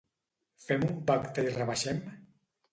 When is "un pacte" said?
0.87-1.45